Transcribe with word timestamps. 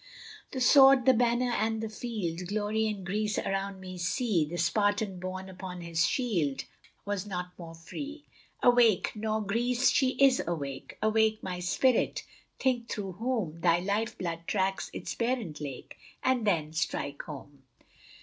The 0.49 0.59
sword, 0.61 1.05
the 1.05 1.13
banner, 1.13 1.51
and 1.51 1.79
the 1.79 1.87
field, 1.87 2.47
Glory 2.47 2.87
and 2.87 3.05
Greece, 3.05 3.37
around 3.37 3.79
me 3.79 3.99
see! 3.99 4.45
The 4.45 4.57
Spartan, 4.57 5.19
borne 5.19 5.47
upon 5.47 5.81
his 5.81 6.07
shield, 6.07 6.63
Was 7.05 7.27
not 7.27 7.51
more 7.59 7.75
free. 7.75 8.25
Awake! 8.63 9.11
(not 9.13 9.41
Greece 9.45 9.91
she 9.91 10.13
is 10.19 10.41
awake!) 10.47 10.97
Awake, 11.03 11.43
my 11.43 11.59
spirit! 11.59 12.23
Think 12.57 12.89
through 12.89 13.11
whom 13.11 13.59
Thy 13.61 13.77
life 13.77 14.17
blood 14.17 14.47
tracks 14.47 14.89
its 14.91 15.13
parent 15.13 15.61
lake, 15.61 15.97
And 16.23 16.47
then 16.47 16.73
strike 16.73 17.21
home! 17.21 17.61